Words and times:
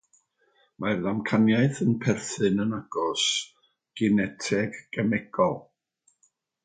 Mae'r 0.83 0.95
ddamcaniaeth 1.01 1.81
yn 1.85 1.91
perthyn 2.05 2.63
yn 2.65 2.73
agos 2.77 3.27
ginetig 4.01 4.81
gemegol. 4.99 5.55